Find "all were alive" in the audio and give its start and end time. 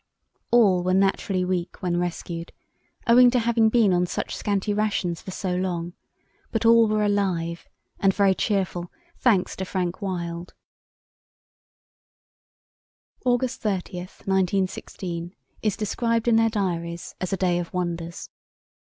6.65-7.69